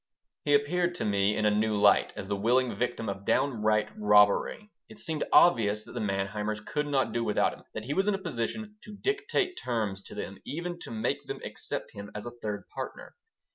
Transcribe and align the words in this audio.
He 0.45 0.55
appeared 0.55 0.95
to 0.95 1.05
me 1.05 1.37
in 1.37 1.45
a 1.45 1.51
new 1.53 1.75
light, 1.75 2.11
as 2.15 2.27
the 2.27 2.35
willing 2.35 2.73
victim 2.73 3.07
of 3.07 3.23
downright 3.23 3.89
robbery. 3.95 4.71
It 4.89 4.97
seemed 4.97 5.25
obvious 5.31 5.83
that 5.83 5.91
the 5.91 5.99
Manheimers 5.99 6.59
could 6.65 6.87
not 6.87 7.13
do 7.13 7.23
without 7.23 7.53
him, 7.53 7.65
that 7.75 7.85
he 7.85 7.93
was 7.93 8.07
in 8.07 8.15
a 8.15 8.17
position 8.17 8.77
to 8.81 8.97
dictate 8.97 9.59
terms 9.61 10.01
to 10.05 10.15
them, 10.15 10.39
even 10.43 10.79
to 10.79 10.89
make 10.89 11.25
them 11.27 11.39
accept 11.45 11.91
him 11.93 12.09
as 12.15 12.25
a 12.25 12.31
third 12.41 12.63
partner. 12.73 13.13